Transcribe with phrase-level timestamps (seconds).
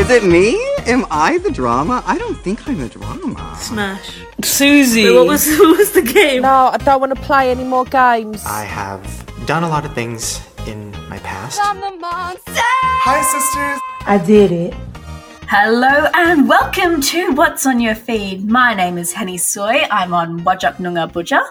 [0.00, 0.58] Is it me?
[0.86, 2.02] Am I the drama?
[2.06, 3.54] I don't think I'm the drama.
[3.60, 4.22] Smash.
[4.42, 5.04] Susie.
[5.04, 6.40] Wait, what was what was the game?
[6.40, 8.42] No, I don't want to play any more games.
[8.46, 9.04] I have
[9.44, 11.60] done a lot of things in my past.
[11.62, 12.62] I'm the monster.
[13.04, 13.78] Hi, sisters.
[14.06, 14.74] I did it.
[15.48, 18.50] Hello and welcome to What's on Your Feed.
[18.50, 19.82] My name is Henny Soy.
[19.90, 21.42] I'm on Whadjuk Noongar Boodja.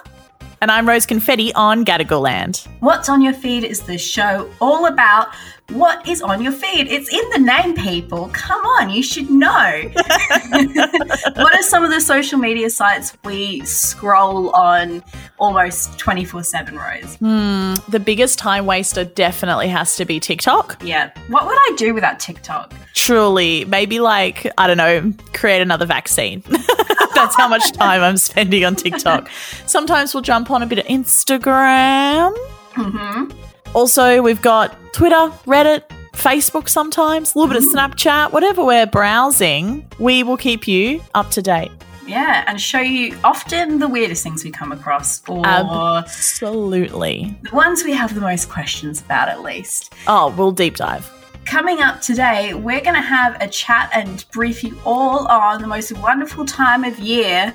[0.61, 2.67] And I'm Rose Confetti on Gadigal Land.
[2.79, 5.27] What's on Your Feed is the show all about
[5.69, 6.87] what is on your feed.
[6.87, 8.29] It's in the name, people.
[8.33, 9.81] Come on, you should know.
[9.93, 15.03] what are some of the social media sites we scroll on
[15.37, 17.17] almost 24 7 Rose?
[17.17, 20.81] The biggest time waster definitely has to be TikTok.
[20.83, 21.11] Yeah.
[21.27, 22.73] What would I do without TikTok?
[22.93, 26.43] Truly, maybe like, I don't know, create another vaccine.
[27.15, 29.29] That's how much time I'm spending on TikTok.
[29.65, 32.35] Sometimes we'll jump on a bit of Instagram.
[32.73, 33.48] Mm-hmm.
[33.75, 35.83] Also, we've got Twitter, Reddit,
[36.13, 37.77] Facebook sometimes, a little bit of mm-hmm.
[37.77, 41.71] Snapchat, whatever we're browsing, we will keep you up to date.
[42.07, 47.37] Yeah, and show you often the weirdest things we come across or Absolutely.
[47.43, 49.93] the ones we have the most questions about, at least.
[50.07, 51.09] Oh, we'll deep dive.
[51.45, 55.67] Coming up today, we're going to have a chat and brief you all on the
[55.67, 57.53] most wonderful time of year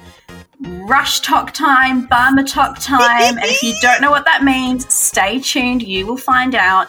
[0.65, 3.39] RushTok time, BamaTok time.
[3.39, 6.89] and if you don't know what that means, stay tuned, you will find out.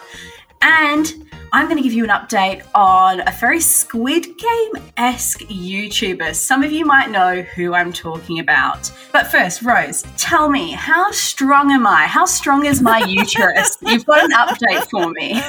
[0.62, 1.12] And
[1.52, 6.34] I'm going to give you an update on a very Squid Game esque YouTuber.
[6.34, 8.90] Some of you might know who I'm talking about.
[9.12, 12.06] But first, Rose, tell me, how strong am I?
[12.06, 13.76] How strong is my uterus?
[13.80, 15.40] You've got an update for me.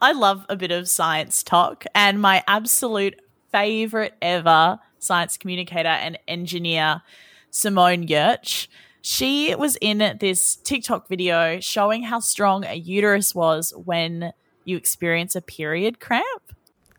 [0.00, 3.20] I love a bit of science talk, and my absolute
[3.50, 7.02] favorite ever science communicator and engineer,
[7.50, 8.68] Simone Giertz.
[9.02, 14.32] She was in this TikTok video showing how strong a uterus was when
[14.64, 16.52] you experience a period cramp.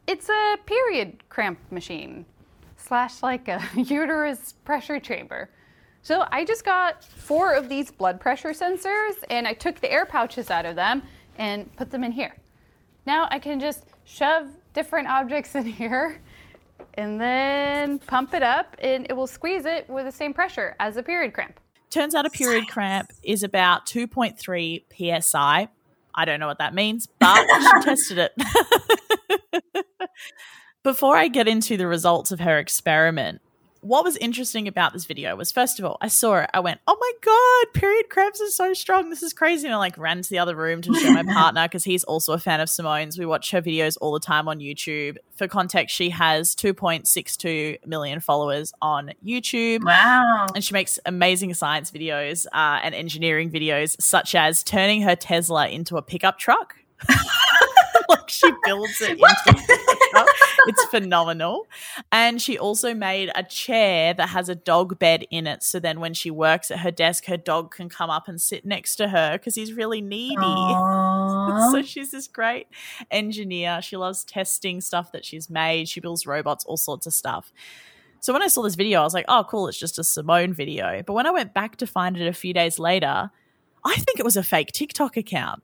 [0.07, 2.25] It's a period cramp machine
[2.77, 5.49] slash like a uterus pressure chamber.
[6.01, 10.05] So I just got four of these blood pressure sensors and I took the air
[10.05, 11.03] pouches out of them
[11.37, 12.37] and put them in here.
[13.05, 16.21] Now I can just shove different objects in here
[16.95, 20.97] and then pump it up and it will squeeze it with the same pressure as
[20.97, 21.59] a period cramp.
[21.89, 25.67] Turns out a period cramp is about 2.3 psi.
[26.15, 29.85] I don't know what that means, but she tested it.
[30.83, 33.41] Before I get into the results of her experiment,
[33.81, 36.49] what was interesting about this video was first of all, I saw it.
[36.53, 39.09] I went, "Oh my god, period cramps are so strong.
[39.09, 41.67] This is crazy." And I like ran to the other room to show my partner
[41.67, 43.17] because he's also a fan of Simone's.
[43.17, 45.17] We watch her videos all the time on YouTube.
[45.35, 49.83] For context, she has 2.62 million followers on YouTube.
[49.83, 50.47] Wow.
[50.53, 55.67] And she makes amazing science videos uh, and engineering videos, such as turning her Tesla
[55.67, 56.75] into a pickup truck.
[58.09, 60.06] like she builds it into
[60.67, 61.65] It's phenomenal.
[62.11, 65.63] And she also made a chair that has a dog bed in it.
[65.63, 68.65] So then when she works at her desk, her dog can come up and sit
[68.65, 70.35] next to her because he's really needy.
[71.71, 72.67] So she's this great
[73.11, 73.81] engineer.
[73.81, 75.87] She loves testing stuff that she's made.
[75.89, 77.51] She builds robots, all sorts of stuff.
[78.19, 80.53] So when I saw this video, I was like, oh, cool, it's just a Simone
[80.53, 81.01] video.
[81.05, 83.31] But when I went back to find it a few days later,
[83.85, 85.63] I think it was a fake TikTok account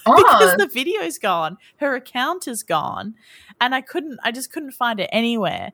[0.16, 1.56] because Oh, the video's gone.
[1.76, 3.14] Her account is gone.
[3.60, 5.72] And I couldn't, I just couldn't find it anywhere.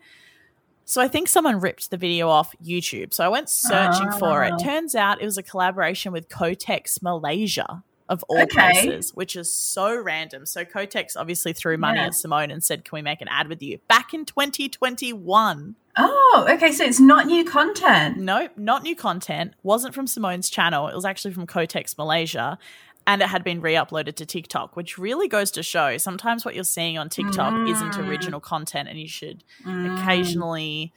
[0.85, 3.13] So I think someone ripped the video off YouTube.
[3.13, 4.53] So I went searching for it.
[4.55, 4.59] Ah.
[4.59, 8.55] Turns out it was a collaboration with Kotex Malaysia of all Okay.
[8.55, 10.47] places, which is so random.
[10.47, 12.07] So Kotex obviously threw money Yeah.
[12.07, 15.75] at Simone and said, "Can we make an ad with you?" Back in 2021.
[15.99, 16.71] oh, okay.
[16.73, 18.19] So it's not new content.
[18.19, 19.55] Nope, not new content.
[19.65, 20.87] Wasn't from Simone's channel.
[20.89, 22.59] It was actually from Kotex Malaysia.
[23.09, 26.55] And it had been re uploaded to TikTok, which really goes to show sometimes what
[26.57, 28.09] you're seeing on TikTok isn't Mm.
[28.09, 30.93] original content and you should occasionally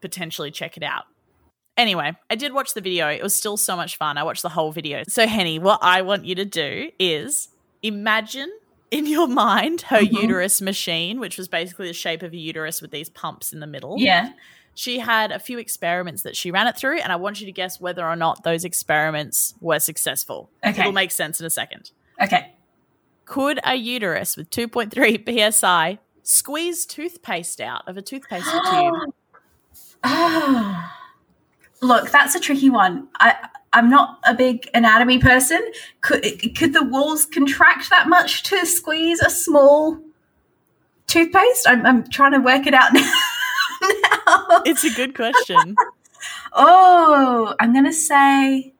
[0.00, 1.04] potentially check it out.
[1.76, 3.08] Anyway, I did watch the video.
[3.08, 4.16] It was still so much fun.
[4.18, 5.02] I watched the whole video.
[5.08, 7.48] So, Henny, what I want you to do is
[7.82, 8.50] imagine
[8.90, 10.22] in your mind her Mhm.
[10.22, 13.66] uterus machine, which was basically the shape of a uterus with these pumps in the
[13.66, 14.30] middle Yeah.
[14.76, 17.52] She had a few experiments that she ran it through, and I want you to
[17.52, 20.50] guess whether or not those experiments were successful.
[20.64, 20.80] Okay.
[20.80, 21.92] It'll make sense in a second.
[22.22, 22.52] Okay.
[23.24, 29.14] Could a uterus with 2.3 psi squeeze toothpaste out of a toothpaste tube?
[30.04, 30.92] Ah.
[31.80, 33.08] Look, that's a tricky one.
[33.18, 35.60] I I'm not a big anatomy person.
[36.02, 39.98] Could could the walls contract that much to squeeze a small
[41.06, 41.66] toothpaste?
[41.66, 43.10] I'm I'm trying to work it out now.
[44.64, 45.74] It's a good question.
[46.54, 48.72] Oh, I'm gonna say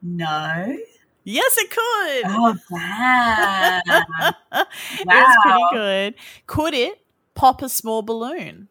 [0.00, 0.76] no.
[1.24, 2.22] yes, it could.
[2.26, 3.80] Oh, wow.
[5.00, 6.14] It was pretty good.
[6.46, 7.00] Could it
[7.34, 8.68] pop a small balloon.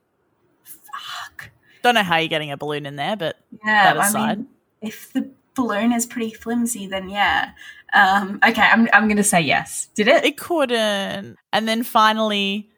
[0.64, 1.50] Fuck.
[1.82, 4.48] Don't know how you're getting a balloon in there, but Yeah, that I mean,
[4.82, 7.52] if the balloon is pretty flimsy, then yeah.
[7.94, 9.88] Um, okay, I'm I'm gonna say yes.
[9.96, 10.24] Did it?
[10.24, 11.38] it couldn't.
[11.52, 12.69] And then finally,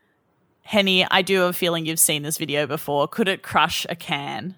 [0.71, 3.05] Henny, I do have a feeling you've seen this video before.
[3.05, 4.55] Could it crush a can?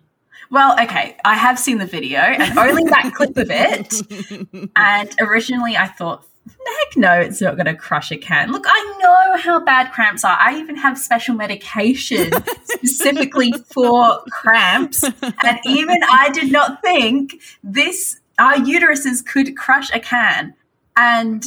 [0.51, 4.69] Well, okay, I have seen the video and only that clip of it.
[4.75, 8.51] And originally I thought, heck no, it's not going to crush a can.
[8.51, 10.38] Look, I know how bad cramps are.
[10.39, 12.31] I even have special medication
[12.66, 15.04] specifically for cramps.
[15.04, 20.54] And even I did not think this, our uteruses could crush a can.
[20.95, 21.44] And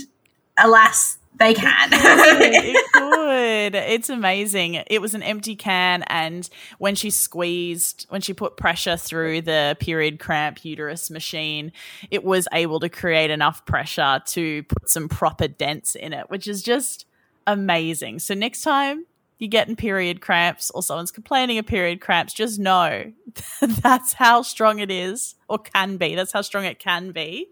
[0.59, 1.89] alas, they can.
[1.93, 3.75] it could.
[3.75, 4.75] It's amazing.
[4.87, 6.49] It was an empty can, and
[6.79, 11.73] when she squeezed, when she put pressure through the period cramp uterus machine,
[12.11, 16.47] it was able to create enough pressure to put some proper dents in it, which
[16.49, 17.07] is just
[17.47, 18.19] amazing.
[18.19, 19.07] So next time
[19.39, 23.13] you're getting period cramps or someone's complaining of period cramps, just know
[23.61, 26.15] that's how strong it is or can be.
[26.15, 27.49] That's how strong it can be.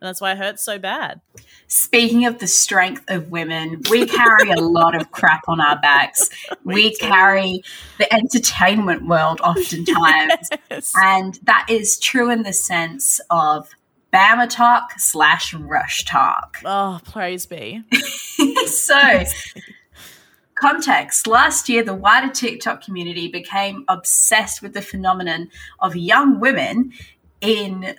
[0.00, 1.20] And that's why it hurts so bad.
[1.66, 6.30] Speaking of the strength of women, we carry a lot of crap on our backs.
[6.64, 7.62] We, carry
[7.98, 10.50] the entertainment world oftentimes.
[10.70, 10.92] Yes.
[11.02, 13.70] And that is true in the sense of
[14.12, 16.62] BamaTok slash RushTok.
[16.64, 17.82] Oh, praise be.
[18.66, 19.24] so,
[20.54, 25.50] context last year, the wider TikTok community became obsessed with the phenomenon
[25.80, 26.92] of young women
[27.40, 27.96] in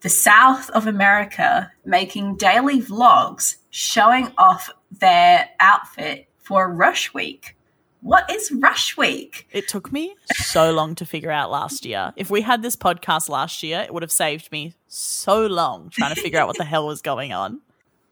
[0.00, 7.56] the south of America making daily vlogs showing off their outfit for Rush Week.
[8.00, 9.48] What is Rush Week?
[9.50, 12.12] It took me so long to figure out last year.
[12.16, 16.14] If we had this podcast last year, it would have saved me so long trying
[16.14, 17.60] to figure out what the hell was going on.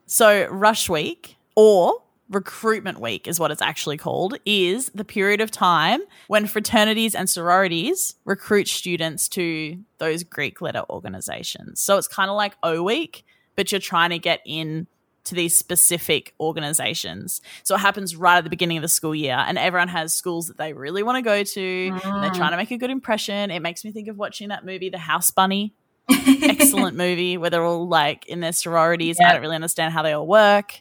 [0.07, 5.51] So, Rush Week or Recruitment Week is what it's actually called, is the period of
[5.51, 11.81] time when fraternities and sororities recruit students to those Greek letter organizations.
[11.81, 13.25] So, it's kind of like O Week,
[13.55, 14.87] but you're trying to get in
[15.27, 17.41] to these specific organizations.
[17.65, 20.47] So it happens right at the beginning of the school year, and everyone has schools
[20.47, 21.89] that they really want to go to.
[22.05, 23.51] and they're trying to make a good impression.
[23.51, 25.75] It makes me think of watching that movie, The House Bunny.
[26.09, 29.19] Excellent movie where they're all like in their sororities.
[29.21, 30.81] I don't really understand how they all work,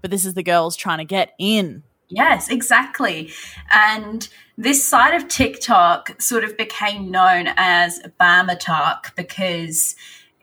[0.00, 1.82] but this is the girls trying to get in.
[2.08, 3.30] Yes, exactly.
[3.70, 9.94] And this side of TikTok sort of became known as BamaTok because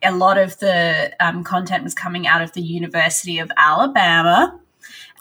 [0.02, 4.60] a lot of the um, content was coming out of the University of Alabama.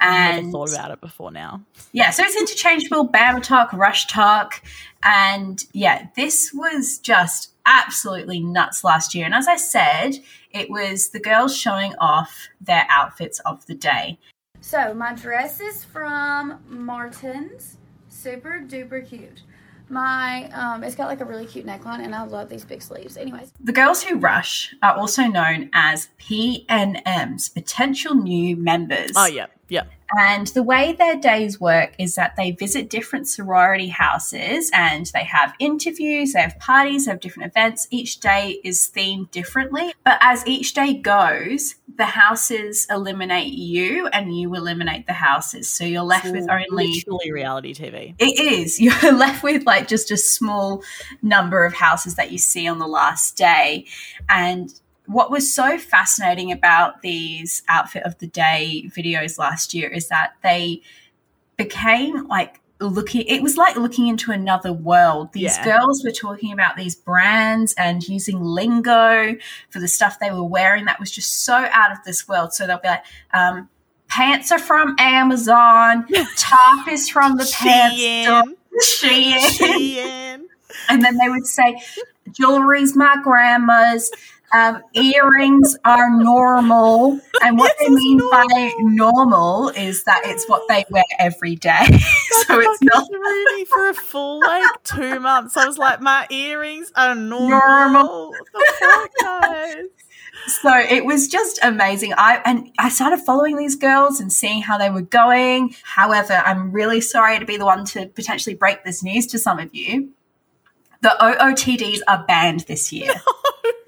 [0.00, 1.62] And I never thought about it before now.
[1.92, 4.62] yeah, so it's interchangeable BamaTok, Rush Talk.
[5.02, 9.26] And yeah, this was just absolutely nuts last year.
[9.26, 10.18] And as I said,
[10.50, 14.18] it was the girls showing off their outfits of the day.
[14.60, 17.76] So my dress is from Martins.
[18.08, 19.42] Super duper cute.
[19.88, 23.16] My um it's got like a really cute neckline and I love these big sleeves.
[23.16, 23.52] Anyways.
[23.62, 29.12] The girls who rush are also known as PNMs, potential new members.
[29.14, 29.46] Oh, yeah.
[29.68, 29.84] Yeah.
[30.16, 35.24] And the way their days work is that they visit different sorority houses and they
[35.24, 37.88] have interviews, they have parties, they have different events.
[37.90, 39.92] Each day is themed differently.
[40.04, 45.68] But as each day goes, the houses eliminate you and you eliminate the houses.
[45.68, 48.14] So you're left with only Literally reality TV.
[48.18, 48.80] it is.
[48.86, 50.82] You're left with like just a small
[51.22, 53.86] number of houses that you see on the last day.
[54.28, 54.70] And
[55.06, 60.32] what was so fascinating about these outfit of the day videos last year is that
[60.42, 60.82] they
[61.56, 65.64] became like looking it was like looking into another world these Yeah.
[65.78, 69.34] girls were talking about these brands and using lingo
[69.70, 72.66] for the stuff they were wearing that was just so out of this world so
[72.66, 73.70] they'll be like um,
[74.08, 78.42] pants are from amazon top is from the pants store
[79.08, 79.32] Shein.
[79.38, 79.38] Shein.
[79.38, 80.42] Shein.
[80.90, 81.80] and then they would say
[82.32, 84.10] jewelry's my grandma's
[84.52, 87.20] um, earrings are normal.
[87.42, 89.68] And what they mean by normal.
[89.70, 91.86] is that it's what they wear every day.
[92.46, 95.56] So it's not me for a full like two months.
[95.56, 97.58] I was like, my earrings are normal.
[97.58, 98.34] Normal.
[98.78, 99.10] Fuck,
[100.46, 102.12] so it was just amazing.
[102.16, 105.74] I and i started following these girls and seeing how they were going.
[105.82, 109.58] However i'm really sorry to be the one to potentially break this news to some
[109.58, 110.10] of you.
[111.00, 113.14] The ootds are banned this year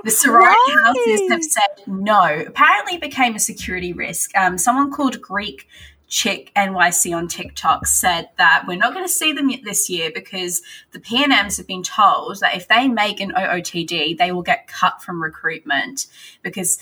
[0.04, 0.82] The sorority Why?
[0.84, 2.44] houses have said no.
[2.46, 4.34] Apparently, it became a security risk.
[4.36, 5.68] Um, someone called Greek
[6.10, 10.10] Chick NYC on TikTok said that we're not going to see them yet this year
[10.12, 14.66] because the PNMs have been told that if they make an OOTD, they will get
[14.66, 16.06] cut from recruitment
[16.42, 16.80] because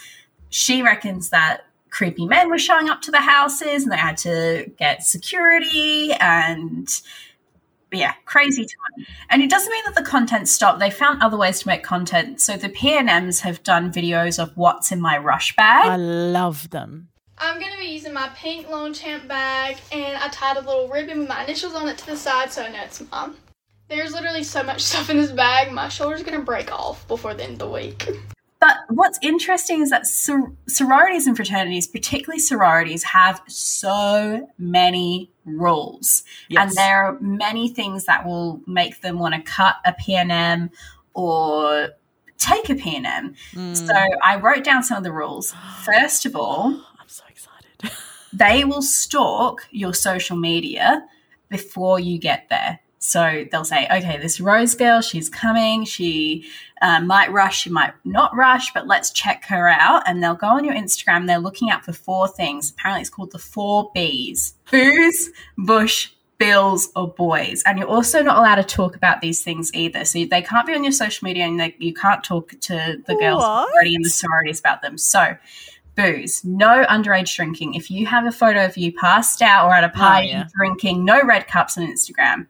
[0.49, 4.71] she reckons that creepy men were showing up to the houses and they had to
[4.79, 7.03] get security and
[7.93, 9.07] yeah, crazy time.
[9.31, 10.79] And it doesn't mean that the content stopped.
[10.79, 12.41] They found other ways to make content.
[12.41, 15.87] So the PNMs have done videos of what's in my rush bag.
[15.87, 17.09] I love them.
[17.41, 21.21] I'm going to be using my pink Longchamp bag and I tied a little ribbon
[21.21, 23.37] with my initials on it to the side so I know it's mom.
[23.89, 27.35] There's literally so much stuff in this bag, my shoulder's going to break off before
[27.35, 28.09] the end of the week.
[28.89, 36.25] What's interesting is that sor- sororities and fraternities, particularly sororities, have so many rules.
[36.49, 36.63] Yes.
[36.63, 40.71] And there are many things that will make them want to cut a PNM
[41.13, 41.91] or
[42.39, 43.35] take a PNM.
[43.53, 43.75] Hmm.
[43.75, 45.55] So I wrote down some of the rules.
[45.85, 47.97] First of all, I'm so excited.
[48.33, 51.07] they will stalk your social media
[51.51, 52.81] before you get there.
[53.01, 55.85] So they'll say, okay, this Rose girl, she's coming.
[55.85, 56.49] She
[56.83, 60.03] uh, might rush, you might not rush, but let's check her out.
[60.07, 61.27] And they'll go on your Instagram.
[61.27, 62.71] They're looking out for four things.
[62.71, 67.63] Apparently, it's called the four B's booze, bush, bills, or boys.
[67.67, 70.05] And you're also not allowed to talk about these things either.
[70.05, 73.15] So they can't be on your social media and they, you can't talk to the
[73.17, 73.69] girls What?
[73.69, 74.99] already in the sororities about them.
[74.99, 75.37] So,
[75.97, 77.75] booze, no underage drinking.
[77.75, 80.45] If you have a photo of you passed out or at a party yeah.
[80.55, 82.47] drinking, no red cups on Instagram.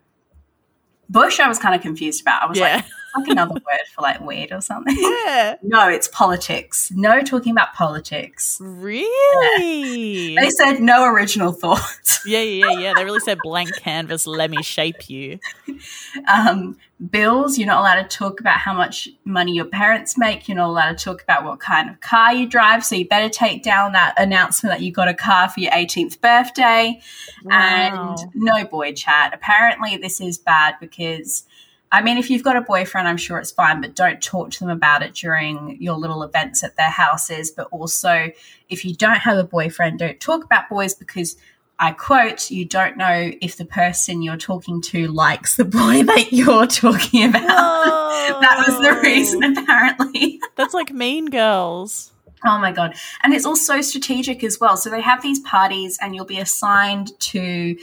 [1.09, 2.43] Bush, I was kind of confused about.
[2.43, 2.77] I was Yeah.
[2.77, 2.85] like,
[3.17, 4.97] like another word for like weed or something.
[4.99, 5.57] Yeah.
[5.63, 6.91] No, it's politics.
[6.95, 8.59] No talking about politics.
[8.61, 10.37] Really?
[10.37, 12.25] They said no original thoughts.
[12.27, 12.93] Yeah, yeah, yeah, yeah.
[12.95, 15.39] They really said blank canvas, let me shape you.
[16.27, 16.77] Um,
[17.11, 20.49] bills, you're not allowed to talk about how much money your parents make.
[20.49, 22.85] You're not allowed to talk about what kind of car you drive.
[22.85, 26.21] So you better take down that announcement that you got a car for your 18th
[26.21, 27.01] birthday.
[27.45, 28.17] Wow.
[28.19, 29.33] And no boy chat.
[29.33, 31.45] Apparently, this is bad because.
[31.91, 34.61] I mean, if you've got a boyfriend, I'm sure it's fine, but don't talk to
[34.61, 37.51] them about it during your little events at their houses.
[37.51, 38.31] But also,
[38.69, 41.37] if you don't have a boyfriend, don't talk about boys because
[41.79, 46.33] I quote, you don't know if the person you're talking to likes the boy that
[46.33, 47.43] you're talking about.
[48.41, 50.41] that was the reason, apparently.
[50.57, 52.13] That's like Mean Girls.
[52.45, 52.95] Oh my god.
[53.23, 54.77] And it's also strategic as well.
[54.77, 57.77] So they have these parties and you'll be assigned to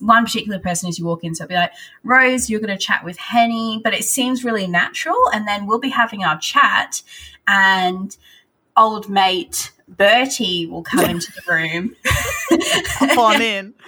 [0.00, 1.34] one particular person as you walk in.
[1.34, 1.72] So it'll be like,
[2.04, 5.18] Rose, you're gonna chat with Henny, but it seems really natural.
[5.32, 7.02] And then we'll be having our chat
[7.46, 8.16] and
[8.76, 11.94] old mate Bertie will come into the room.
[12.98, 13.74] Come on in.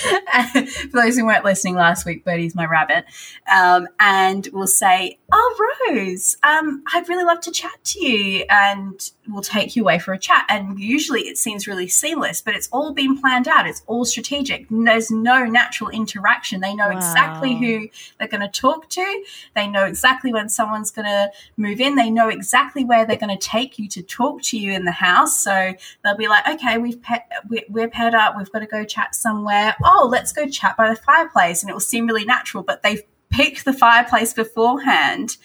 [0.64, 3.04] For those who weren't listening last week, Bertie's my rabbit,
[3.52, 9.10] um, and will say, "Oh, Rose, um, I'd really love to chat to you," and
[9.28, 10.44] we'll take you away for a chat.
[10.48, 13.66] And usually, it seems really seamless, but it's all been planned out.
[13.66, 14.66] It's all strategic.
[14.70, 16.60] There's no natural interaction.
[16.60, 17.88] They know exactly who
[18.18, 19.24] they're going to talk to.
[19.54, 21.94] They know exactly when someone's going to move in.
[21.96, 24.92] They know exactly where they're going to take you to talk to you in the
[24.92, 25.38] house.
[25.38, 28.36] So they'll be like, okay, we've pe- we- we're paired up.
[28.36, 29.76] We've got to go chat somewhere.
[29.84, 31.62] Oh, Oh, let's go chat by the fireplace.
[31.62, 35.36] And it will seem really natural, but they've picked the fireplace beforehand.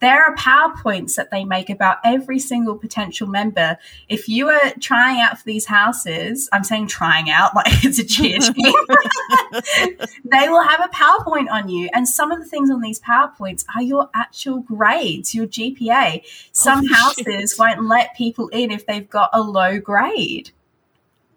[0.00, 3.78] There are PowerPoints that they make about every single potential member.
[4.08, 8.04] If you are trying out for these houses, I'm saying trying out like it's a
[8.04, 8.74] cheer team,
[10.24, 11.88] they will have a PowerPoint on you.
[11.94, 16.22] And some of the things on these PowerPoints are your actual grades, your GPA.
[16.52, 17.58] Some houses shit.
[17.58, 20.50] won't let people in if they've got a low grade.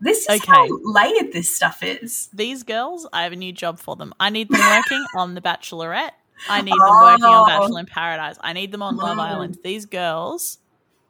[0.01, 0.51] This is Okay.
[0.51, 2.29] how layered this stuff is.
[2.33, 4.13] These girls, I have a new job for them.
[4.19, 6.11] I need them working on The Bachelorette.
[6.49, 7.45] I need them working on Oh.
[7.47, 8.37] Bachelor in Paradise.
[8.39, 9.21] I need them on Love Mm.
[9.21, 9.57] Island.
[9.63, 10.59] These girls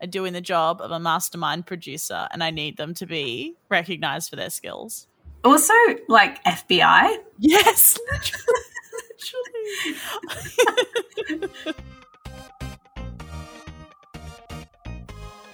[0.02, 4.30] are doing the job of a mastermind producer, and I need them to be recognized
[4.32, 5.08] for their skills.
[5.44, 5.74] Also,
[6.08, 7.16] like FBI.
[7.38, 7.98] Yes,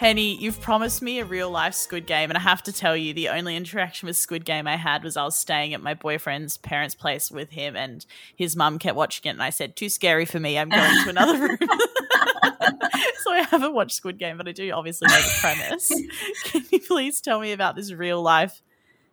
[0.06, 3.12] Henny, you've promised me a real life Squid Game, and I have to tell you,
[3.12, 6.58] the only interaction with Squid Game I had was I was staying at my boyfriend's
[6.58, 10.26] parents' place with him, and his mum kept watching it, and I said, "Too scary
[10.26, 10.60] for me.
[10.60, 15.08] I'm going to another room." so I haven't watched Squid Game, but I do obviously
[15.08, 15.92] know the premise.
[16.44, 18.62] Can you please tell me about this real life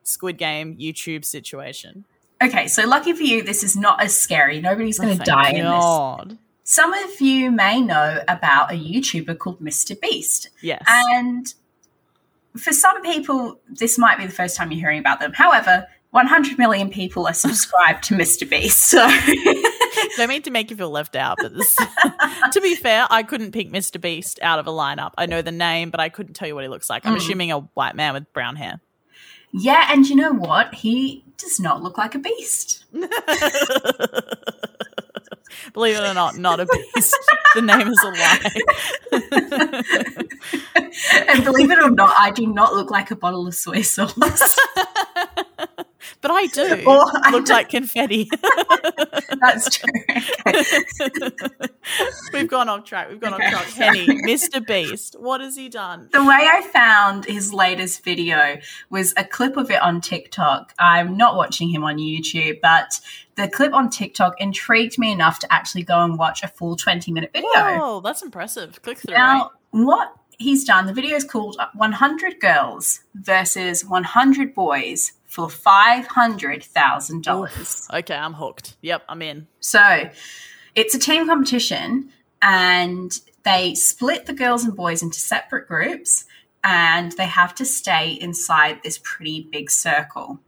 [0.02, 2.04] Squid Game YouTube situation?
[2.42, 4.60] Okay, so lucky for you, this is not as scary.
[4.60, 6.38] Nobody's going to Oh, die thank in this.
[6.64, 10.00] Some of you may know about a YouTuber called Mr.
[10.00, 10.48] Beast.
[10.60, 10.84] Yes.
[10.88, 11.52] And
[12.56, 15.32] for some people, this might be the first time you're hearing about them.
[15.32, 18.48] However, 100 million people are subscribed to Mr.
[18.48, 18.78] Beast.
[18.78, 18.98] So
[20.16, 21.74] Don't mean to make you feel left out, but this,
[22.52, 24.00] to be fair, I couldn't pick Mr.
[24.00, 25.12] Beast out of a lineup.
[25.18, 27.06] I know the name, but I couldn't tell you what he looks like.
[27.06, 27.18] I'm Mm.
[27.18, 28.80] assuming a white man with brown hair.
[29.52, 30.74] yeah, and you know what?
[30.74, 32.84] He does not look like a beast.
[35.72, 37.16] Believe it or not, not a beast.
[37.54, 38.52] the name is a lie.
[41.28, 44.58] and believe it or not, I do not look like a bottle of soy sauce.
[46.22, 46.82] but I do.
[46.86, 48.28] Or I Look do- like confetti.
[49.40, 49.92] That's true.
[52.32, 53.08] We've gone off track.
[53.10, 53.46] We've gone Okay.
[53.46, 53.94] off track.
[53.94, 54.64] Henny, Mr.
[54.66, 55.16] Beast.
[55.18, 56.08] What has he done?
[56.12, 58.58] The way I found his latest video
[58.90, 60.72] was a clip of it on TikTok.
[60.78, 63.00] I'm not watching him on YouTube, but
[63.34, 67.12] the clip on TikTok intrigued me enough to actually go and watch a full 20
[67.12, 67.48] minute video.
[67.50, 68.80] Whoa, that's impressive.
[68.82, 69.14] Click through.
[69.14, 77.98] Now, what he's done, the video is called 100 Girls versus 100 Boys for $500,000.
[78.00, 78.76] Okay, I'm hooked.
[78.82, 79.46] Yep, I'm in.
[79.60, 80.10] So
[80.74, 82.10] it's a team competition,
[82.42, 86.26] and they split the girls and boys into separate groups,
[86.62, 90.38] and they have to stay inside this pretty big circle.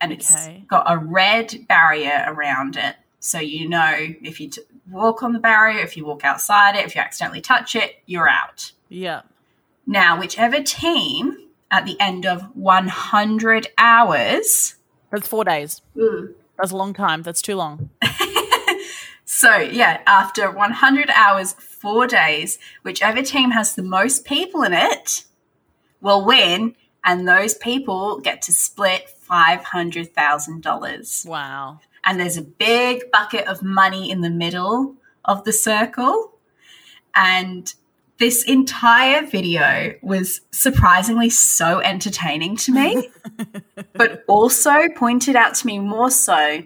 [0.00, 0.62] And it's Okay.
[0.68, 2.94] got a red barrier around it.
[3.18, 6.84] So you know if you t- walk on the barrier, if you walk outside it,
[6.86, 8.70] if you accidentally touch it, you're out.
[8.88, 9.22] Yeah.
[9.86, 11.43] Now, whichever team
[11.74, 14.74] at the end of 100 hours
[15.10, 15.82] That's four days.
[15.98, 16.26] Hmm.
[16.56, 17.22] That's a long time.
[17.22, 17.90] That's too long.
[19.26, 25.24] So, yeah, after 100 hours, four days, whichever team has the most people in it
[26.00, 31.26] will win, and those people get to split $500,000.
[31.26, 31.80] Wow.
[32.04, 36.38] And there's a big bucket of money in the middle of the circle.
[37.14, 37.74] And
[38.18, 43.10] this entire video was surprisingly so entertaining to me,
[43.92, 46.62] but also pointed out to me more so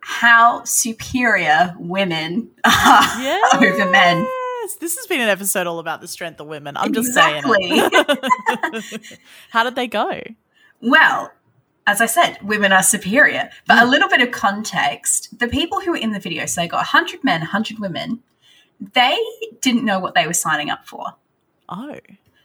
[0.00, 3.40] how superior women are Yeah.
[3.54, 4.26] over men.
[4.80, 6.76] This has been an episode all about the strength of women.
[6.76, 7.68] I'm just Exactly.
[7.68, 7.90] saying.
[9.50, 10.22] How did they go?
[10.80, 11.30] Well,
[11.86, 13.50] as I said, women are superior.
[13.66, 13.90] But a mm.
[13.90, 17.22] little bit of context the people who were in the video, so they got 100
[17.22, 18.22] men, 100 women,
[18.92, 19.18] they
[19.60, 21.06] didn't know what they were signing up for.
[21.68, 21.98] Oh.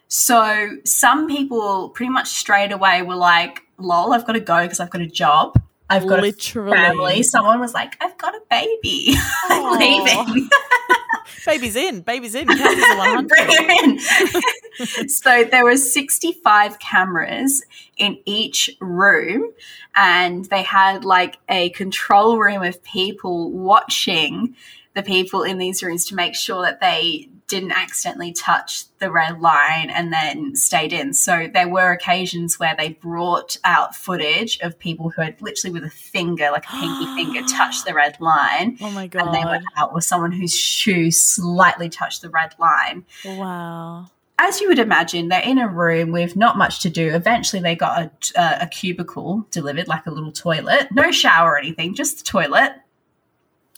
[0.08, 4.80] So some people pretty much straight away were like, lol, I've got to go because
[4.80, 5.62] I've got a job.
[5.90, 6.72] I've got Literally.
[6.72, 7.24] a family.
[7.24, 9.16] Someone was like, I've got a baby.
[9.50, 10.50] I'm leaving.
[11.46, 12.02] Baby's in.
[12.02, 12.48] Baby's in.
[12.48, 13.28] Count as a 100.
[13.28, 15.10] Bring it in.
[15.10, 17.64] so there were 65 cameras
[17.98, 19.52] in each room
[19.96, 24.56] and they had like a control room of people watching
[24.96, 29.42] the people in these rooms to make sure that they didn't accidentally touch the red
[29.42, 31.14] line and then stayed in.
[31.14, 35.84] So there were occasions where they brought out footage of people who had literally with
[35.84, 38.78] a finger, like a pinky finger, touched the red line.
[38.80, 39.26] Oh my god!
[39.26, 43.04] And they went out with someone whose shoe slightly touched the red line.
[43.26, 44.06] Wow.
[44.42, 47.14] As you would imagine, they're in a room with not much to do.
[47.14, 50.88] Eventually, they got a, a, a cubicle delivered, like a little toilet.
[50.94, 52.72] No shower or anything, just the toilet.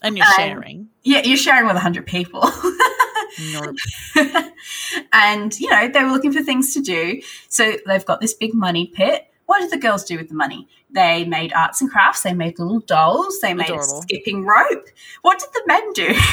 [0.02, 0.88] And you're Um, sharing.
[1.04, 2.48] Yeah, you're sharing with 100 people.
[5.12, 7.20] And, you know, they were looking for things to do.
[7.48, 9.26] So they've got this big money pit.
[9.46, 10.68] What did the girls do with the money?
[10.90, 12.22] They made arts and crafts.
[12.22, 13.40] They made little dolls.
[13.40, 13.98] They made Adorable.
[14.00, 14.86] a skipping rope.
[15.22, 16.14] What did the men do?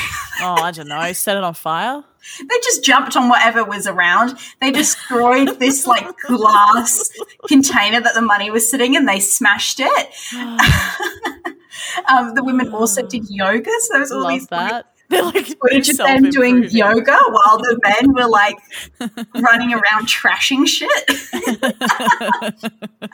[0.41, 1.11] Oh, I don't know.
[1.11, 2.01] Set it on fire.
[2.39, 4.37] they just jumped on whatever was around.
[4.61, 7.09] They destroyed this like glass
[7.49, 9.05] container that the money was sitting in.
[9.05, 10.09] They smashed it.
[12.09, 13.71] um, the women also did yoga.
[13.81, 14.85] So there was all Love these that.
[15.09, 18.57] They're like footage of them doing yoga while the men were like
[19.41, 20.91] running around trashing shit.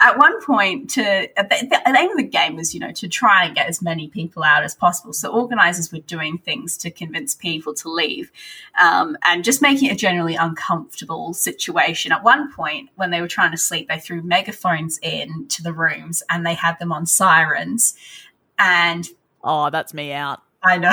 [0.01, 1.01] at one point, to
[1.37, 4.09] the, the aim of the game was, you know, to try and get as many
[4.09, 5.13] people out as possible.
[5.13, 8.29] So organizers were doing things to convince people to leave,
[8.81, 12.11] um, and just making it a generally uncomfortable situation.
[12.11, 15.71] At one point, when they were trying to sleep, they threw megaphones in to the
[15.71, 17.95] rooms and they had them on sirens.
[18.57, 19.07] And
[19.45, 20.41] Oh, that's me out.
[20.63, 20.91] I know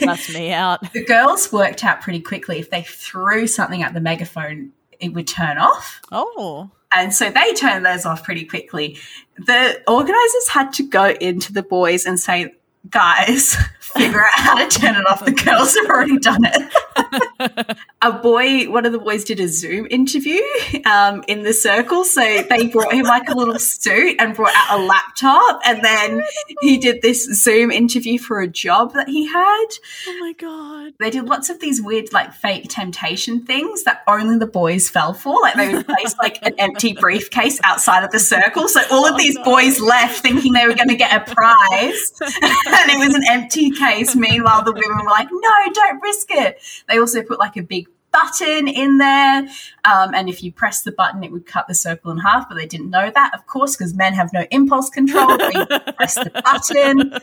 [0.00, 0.90] That's me out.
[0.94, 5.28] the girls worked out pretty quickly if they threw something at the megaphone, it would
[5.28, 6.00] turn off.
[6.10, 6.70] Oh.
[6.94, 8.98] And so they turned those off pretty quickly.
[9.36, 12.54] The organizers had to go into the boys and say,
[12.88, 13.56] guys,
[13.96, 15.24] figure out how to turn it off.
[15.24, 17.76] The girls have already done it.
[18.02, 20.40] a boy, one of the boys did a Zoom interview
[20.86, 22.04] um, in the circle.
[22.04, 25.60] So they brought him like a little suit and brought out a laptop.
[25.64, 26.22] And then
[26.60, 29.66] he did this Zoom interview for a job that he had
[30.08, 30.94] Oh my god.
[30.98, 35.14] they did lots of these weird like fake temptation things that only the boys fell
[35.14, 39.06] for like they would place like an empty briefcase outside of the circle so all
[39.06, 43.14] of these boys left thinking they were going to get a prize and it was
[43.14, 47.38] an empty case meanwhile the women were like no don't risk it they also put
[47.38, 49.48] like a big button in there
[49.84, 52.56] um, and if you press the button it would cut the circle in half but
[52.56, 55.66] they didn't know that of course because men have no impulse control they
[55.96, 57.14] press the button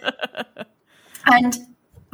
[1.25, 1.57] and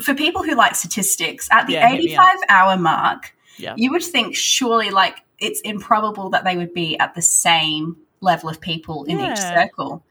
[0.01, 2.25] for people who like statistics, at the Yeah, hit me up.
[2.25, 3.75] 85 hour mark, Yeah.
[3.77, 8.49] you would think surely like it's improbable that they would be at the same level
[8.49, 10.03] of people in each circle.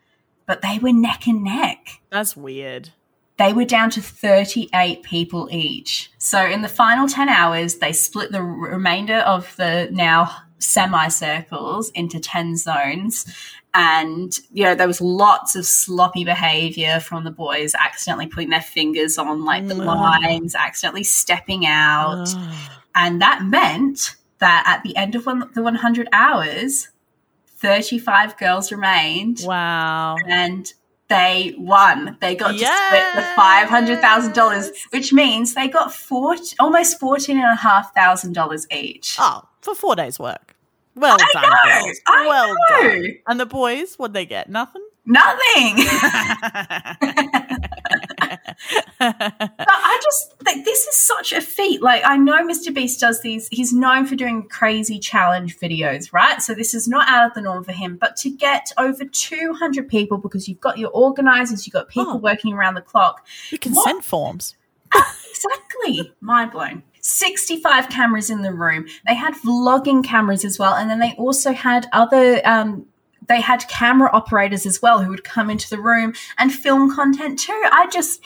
[0.47, 2.01] But they were neck and neck.
[2.11, 2.90] That's weird.
[3.37, 6.11] They were down to 38 people each.
[6.18, 12.20] So in the final 10 hours, they split the remainder of the now semicircles into
[12.20, 13.27] 10 zones.
[13.75, 18.62] And, you know, there was lots of sloppy behavior from the boys, accidentally putting their
[18.62, 22.29] fingers on like the lines, accidentally stepping out.
[22.29, 22.83] Ah.
[22.94, 26.88] And that meant that at the end of one, the 100 hours,
[27.57, 29.40] 35 girls remained.
[29.44, 30.16] Wow.
[30.29, 30.73] And
[31.08, 32.16] they won.
[32.20, 39.16] They got to split the $500,000, which means they got four, almost $14,500 each.
[39.20, 40.56] Oh, for four days' work.
[40.96, 42.00] Well I done, know, girls.
[42.06, 42.82] I well know.
[42.82, 43.06] done.
[43.26, 44.48] And the boys, what'd they get?
[44.48, 44.86] Nothing?
[45.06, 45.76] Nothing.
[48.98, 51.82] But I just like this is such a feat.
[51.82, 52.72] Like I know Mr.
[52.74, 53.48] Beast does these.
[53.50, 56.40] He's known for doing crazy challenge videos, right?
[56.40, 57.96] So this is not out of the norm for him.
[57.96, 62.14] But to get over two hundred people because you've got your organizers, you've got people
[62.14, 62.16] Oh.
[62.16, 63.26] working around the clock.
[63.50, 64.54] Your consent forms.
[65.30, 66.82] Exactly, mind blown.
[67.00, 68.86] 65 cameras in the room.
[69.06, 70.74] They had vlogging cameras as well.
[70.74, 72.86] And then they also had other, um,
[73.28, 77.38] they had camera operators as well who would come into the room and film content
[77.38, 77.62] too.
[77.72, 78.22] I just,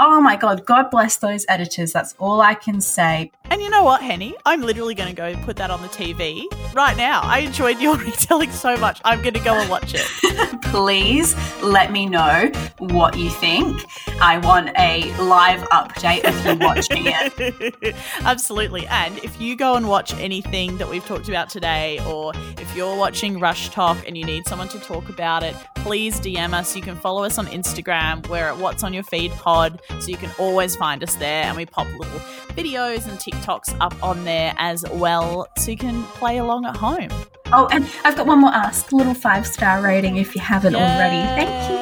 [0.00, 1.92] oh my God, God bless those editors.
[1.92, 3.30] That's all I can say.
[3.50, 4.34] And you know what, Henny?
[4.46, 7.20] I'm literally going to go put that on the TV right now.
[7.22, 9.00] I enjoyed your retelling so much.
[9.04, 10.62] I'm going to go and watch it.
[10.62, 13.84] Please let me know what you think.
[14.20, 17.96] I want a live update of you watching it.
[18.20, 18.86] Absolutely.
[18.86, 22.96] And if you go and watch anything that we've talked about today, or if you're
[22.96, 26.76] watching RushTok and you need someone to talk about it, please DM us.
[26.76, 28.26] You can follow us on Instagram.
[28.28, 31.44] We're at What's on Your Feed Pod, so you can always find us there.
[31.44, 36.02] And we pop little videos and TikToks up on there as well, so you can
[36.04, 37.08] play along at home.
[37.52, 38.92] Oh, and I've got one more ask.
[38.92, 41.44] Little five star rating if you haven't already.
[41.44, 41.80] Thank you.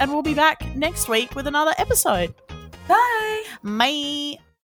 [0.00, 2.34] And we'll be back next week with another episode.
[2.88, 3.44] Bye.
[3.62, 4.38] Bye.